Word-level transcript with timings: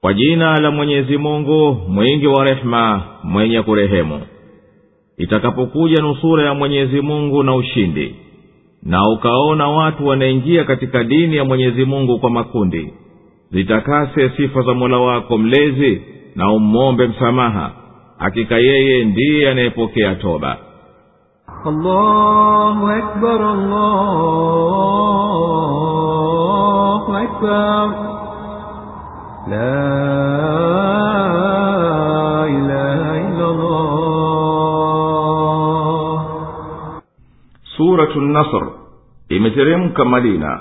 kwa 0.00 0.14
jina 0.14 0.60
la 0.60 0.70
mwenyezi 0.70 1.16
mungu 1.18 1.76
mwingi 1.88 2.26
wa 2.26 2.44
rehema 2.44 3.02
mwenye 3.24 3.62
kurehemu. 3.62 4.20
Itakapokuja 5.18 6.02
nusura 6.02 6.44
ya 6.44 6.54
mwenyezi 6.54 7.00
mungu 7.00 7.42
na 7.42 7.54
ushindi 7.54 8.16
na 8.82 9.02
ukaona 9.12 9.68
watu 9.68 10.06
wanaingia 10.06 10.64
katika 10.64 11.04
dini 11.04 11.36
ya 11.36 11.44
mwenyezi 11.44 11.84
mungu 11.84 12.18
kwa 12.18 12.30
makundi 12.30 12.92
zitakase 13.50 14.30
sifa 14.36 14.62
za 14.62 14.74
mola 14.74 14.98
wako 14.98 15.38
mlezi 15.38 16.02
na 16.36 16.52
ummombe 16.52 17.06
msamaha. 17.06 17.70
Hakika 18.18 18.58
yeye 18.58 19.04
ndiye 19.04 19.50
anayepokea 19.50 20.14
toba. 20.14 20.56
Allahu 21.66 22.86
akbar, 22.86 23.42
allahu 23.42 23.66
akbar. 27.16 27.90
La 29.50 29.79
suratu 37.80 38.20
nasr. 38.20 38.66
Imeteremka 39.28 40.04
madina. 40.04 40.60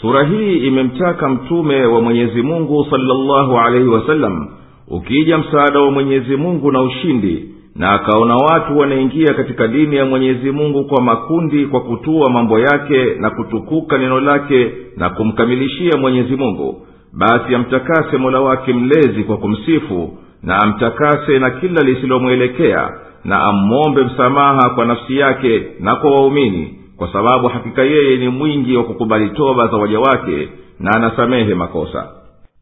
Sura 0.00 0.24
hii 0.24 0.56
imemtaka 0.56 1.28
mtume 1.28 1.86
wa 1.86 2.00
mwenyezi 2.00 2.42
mungu 2.42 2.86
salllahu 2.90 3.58
alaihi 3.58 3.88
wasallam 3.88 4.48
ukija 4.88 5.38
msaada 5.38 5.80
wa 5.80 5.90
mwenyezi 5.90 6.36
mungu 6.36 6.72
na 6.72 6.82
ushindi 6.82 7.48
na 7.76 7.90
akaona 7.92 8.36
watu 8.36 8.78
wanaingia 8.78 9.34
katika 9.34 9.68
dini 9.68 9.96
ya 9.96 10.04
mwenyezi 10.04 10.50
mungu 10.50 10.84
kwa 10.84 11.02
makundi 11.02 11.66
kwa 11.66 11.80
kutua 11.80 12.30
mambo 12.30 12.58
yake 12.58 13.04
na 13.14 13.30
kutukuka 13.30 13.98
neno 13.98 14.20
lake 14.20 14.72
na 14.96 15.10
kumkamilishia 15.10 15.98
mwenyezi 16.00 16.36
mungu 16.36 16.86
basi 17.12 17.54
amtakase 17.54 18.16
mola 18.16 18.40
wake 18.40 18.72
mlezi 18.72 19.24
kwa 19.24 19.36
kumsifu 19.36 20.18
na 20.42 20.56
amtakase 20.62 21.38
na 21.38 21.50
kila 21.50 21.82
lisilomwelekea 21.82 22.90
na 23.26 23.42
ammombe 23.42 24.02
msamaha 24.04 24.70
kwa 24.74 24.84
nafsi 24.84 25.18
yake 25.18 25.62
na 25.80 25.96
kwa 25.96 26.10
waumini 26.10 26.78
kwa 26.96 27.12
sababu 27.12 27.48
hakika 27.48 27.82
yeye 27.82 28.16
ni 28.16 28.28
mwingi 28.28 28.76
wa 28.76 28.84
kukubali 28.84 29.28
toba 29.30 29.66
za 29.68 29.76
waja 29.76 30.00
wake 30.00 30.48
na 30.80 30.90
anasamehe 30.96 31.54
makosa. 31.54 32.08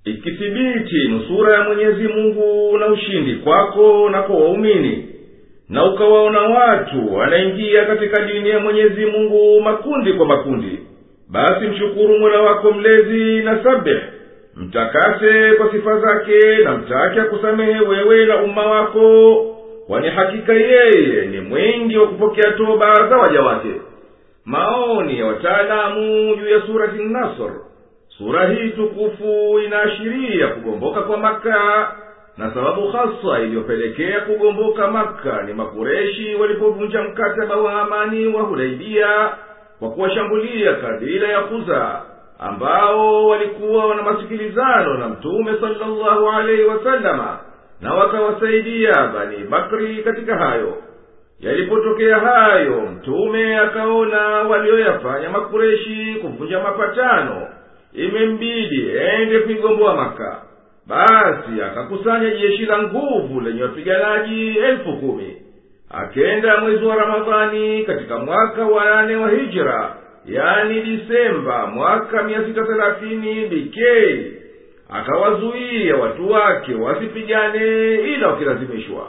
Ikithibiti 0.05 1.09
nusura 1.09 1.55
ya 1.55 1.65
mwenyezi 1.65 2.09
mungu 2.09 2.79
na 2.79 2.87
ushindi 2.87 3.35
kwako 3.35 4.11
na 4.11 4.23
kwa 4.23 4.37
waumini 4.37 5.09
na 5.69 5.85
ukawaona 5.85 6.41
watu 6.41 7.15
wanaingia 7.15 7.85
katika 7.85 8.27
dini 8.27 8.49
ya 8.49 8.61
mwenyezi 8.61 9.07
mungu 9.07 9.61
makundi 9.61 10.13
kwa 10.13 10.27
makundi 10.27 10.79
basi 11.31 11.67
mshukuru 11.67 12.19
mola 12.19 12.41
wako 12.41 12.73
mlezi 12.73 13.43
na 13.45 13.63
sabeh 13.65 14.03
mtakase 14.57 15.53
kwa 15.57 15.71
sifa 15.73 16.01
zake 16.01 16.39
na 16.65 16.73
mtake 16.79 17.21
akusamehe 17.21 17.81
wewe 17.81 18.27
na 18.27 18.43
umma 18.43 18.67
wako 18.67 19.37
kwani 19.87 20.09
hakika 20.09 20.53
yeye 20.53 21.27
ni 21.27 21.41
mwingi 21.41 21.99
wa 21.99 22.07
kupokea 22.09 22.53
toba 22.53 23.09
za 23.09 23.17
waja 23.17 23.41
wake. 23.43 23.81
Maoni 24.45 25.19
ya 25.19 25.27
wataalamu 25.27 26.37
juu 26.37 26.49
ya 26.49 26.61
surati 26.67 27.03
nasr. 27.05 27.51
Sura 28.19 28.47
hii 28.49 28.69
tukufu 28.69 29.61
inaashiria 29.67 30.49
kugomboka 30.49 31.01
kwa 31.03 31.17
maka 31.17 31.93
na 32.39 32.55
sababu 32.55 32.89
hasa 32.89 33.41
iliyopelekea 33.43 34.21
kugomboka 34.21 34.89
maka 34.91 35.43
ni 35.43 35.53
makureshi 35.53 36.35
walipovunja 36.35 37.03
mkataba 37.03 37.57
wa 37.57 37.83
amani 37.83 38.27
wa 38.27 38.43
hudaibia 38.43 39.29
kwa 39.79 39.91
kuwashambulia 39.91 40.75
kabila 40.75 41.29
ya 41.29 41.41
kuza 41.41 42.03
ambao 42.39 43.27
walikuwa 43.27 43.87
wana 43.87 44.03
masikilizano 44.03 44.95
na 44.99 45.09
mtume 45.09 45.53
sallallahu 45.61 46.29
alaihi 46.29 46.65
wasalama 46.65 47.39
na 47.81 47.95
wakawasaidia 47.95 48.93
bani 49.15 49.37
bakri 49.37 49.97
katika 49.97 50.37
hayo. 50.37 50.77
Yalipotokea 51.41 52.19
hayo 52.19 52.81
mtume 52.81 53.57
akaona 53.59 54.19
walioyafanya 54.29 55.31
makureshi 55.31 56.17
kuvunja 56.23 56.61
mapatano 56.61 57.49
imembidi 57.93 58.91
ende 58.99 59.39
kuigomboa 59.41 59.97
maka 59.97 60.43
basi 60.87 61.63
akakusanya 61.67 62.31
jeshi 62.31 62.67
la 62.67 62.83
nguvu 62.83 63.41
lenye 63.41 63.63
wapiganaji 63.63 64.59
elfu 64.59 64.93
kumi. 64.97 65.37
Akenda 65.91 66.61
mwezi 66.61 66.85
wa 66.85 66.97
ramadhani 66.97 67.85
katika 67.85 68.19
mwaka 68.19 68.67
wa 68.67 68.85
nane 68.85 69.17
wa 69.17 69.31
hijira 69.31 69.97
yani 70.27 70.81
disemba 70.81 71.67
mwaka 71.67 72.23
mia 72.23 72.45
sita 72.45 72.65
thelathini 72.65 73.47
bikei 73.47 74.33
akawazuia 74.91 75.97
watu 75.97 76.31
wake 76.31 76.75
wasipigane 76.75 77.95
ila 77.95 78.29
wakilazimishwa. 78.29 79.09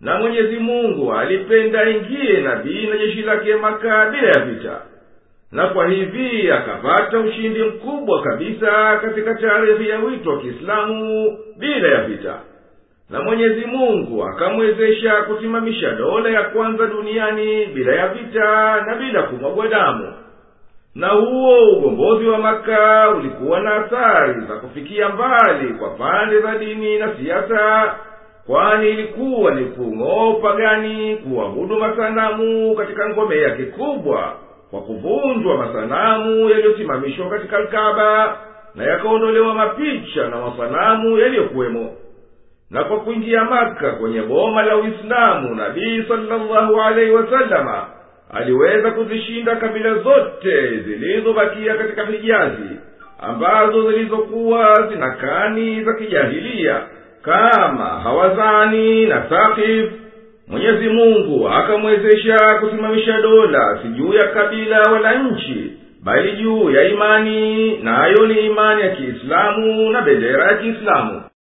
Na 0.00 0.18
mwenyezi 0.18 0.56
mungu 0.56 1.12
alipenda 1.12 1.90
ingie 1.90 2.40
nabii 2.40 2.86
na 2.86 2.96
jeshi 2.96 3.22
lake 3.22 3.54
maka 3.54 4.10
bila 4.10 4.28
ya 4.28 4.40
vita. 4.44 4.80
Na 5.52 5.66
kwa 5.66 5.88
hivi 5.88 6.50
akapata 6.50 7.18
ushindi 7.18 7.62
mkubwa 7.62 8.22
kabisa 8.22 8.96
katika 9.02 9.34
tarehe 9.34 9.88
ya 9.88 9.98
wito 9.98 10.30
wa 10.30 10.40
kiislamu 10.40 11.38
bila 11.58 11.88
ya 11.88 12.02
vita. 12.04 12.38
Na 13.10 13.22
mwenyezi 13.22 13.66
mungu 13.66 14.24
akamwezesha 14.24 15.12
kusimamisha 15.22 15.90
dola 15.90 16.30
ya 16.30 16.42
kwanza 16.42 16.86
duniani 16.86 17.66
bila 17.66 17.94
ya 17.94 18.08
vita 18.08 18.80
na 18.86 18.94
bila 18.94 19.22
kumwagwa 19.22 19.68
damu 19.68 20.12
na 20.94 21.08
huo 21.08 21.70
ugombozi 21.72 22.26
wa 22.28 22.38
maka 22.38 23.08
ulikuwa 23.10 23.60
na 23.60 23.74
athari 23.74 24.40
za 24.48 24.54
kufikia 24.56 25.08
mbali 25.08 25.74
kwa 25.74 25.90
pande 25.90 26.40
za 26.40 26.58
dini 26.58 26.98
na 26.98 27.14
siasa 27.16 27.94
kwani 28.46 28.88
ilikuwa 28.90 29.54
ni 29.54 29.64
kung'opa 29.64 30.52
gani 30.56 31.16
kuabudu 31.16 31.80
masanamu 31.80 32.74
katika 32.76 33.08
ngome 33.08 33.36
yake 33.36 33.64
kubwa 33.64 34.32
kwa 34.70 34.80
kuvunjwa 34.80 35.56
masanamu 35.56 36.50
yaliyosimamishwa 36.50 37.30
katika 37.30 37.56
alkaba 37.56 38.36
na 38.74 38.84
yakaondolewa 38.84 39.54
mapicha 39.54 40.28
na 40.28 40.36
masanamu 40.36 41.18
yaliyokuwemo. 41.18 41.90
Na 42.70 42.84
kwa 42.84 43.00
kuingia 43.00 43.44
maka 43.44 43.90
kwenye 43.90 44.22
boma 44.22 44.62
la 44.62 44.76
uislamu 44.76 45.54
nabii 45.54 46.02
salllahu 46.08 46.80
alaihi 46.82 47.10
wasalama 47.12 47.86
aliweza 48.32 48.90
kuzishinda 48.90 49.56
kabila 49.56 49.94
zote 49.94 50.76
zilizobakia 50.76 51.74
katika 51.74 52.06
hijazi 52.06 52.76
ambazo 53.20 53.92
zilizokuwa 53.92 54.88
zina 54.92 55.10
kani 55.10 55.84
za 55.84 55.92
kijahilia 55.92 56.80
kama 57.22 57.84
hawazani 57.84 59.06
na 59.06 59.22
sakif 59.30 59.90
mwenyezi 60.48 60.88
mungu 60.88 61.48
akamwezesha 61.48 62.36
kusimamisha 62.60 63.20
dola 63.22 63.78
si 63.82 63.88
juu 63.88 64.12
ya 64.14 64.28
kabila 64.28 64.80
wala 64.80 65.14
nchi 65.14 65.72
bali 66.04 66.32
juu 66.32 66.70
ya 66.70 66.84
imani 66.88 67.76
nayo 67.76 68.26
ni 68.26 68.34
imani 68.46 68.80
ya 68.82 68.88
kiislamu 68.88 69.90
na 69.90 70.02
bendera 70.02 70.46
ya 70.52 70.54
kiislamu 70.58 71.22